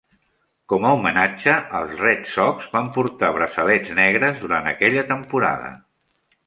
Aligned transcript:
Com 0.71 0.85
a 0.87 0.93
homenatge, 0.95 1.57
els 1.81 1.93
Red 2.05 2.25
Sox 2.37 2.67
van 2.73 2.91
portar 2.99 3.31
braçalets 3.39 3.93
negres 4.03 4.43
durant 4.47 4.73
aquella 4.75 5.07
temporada. 5.17 5.75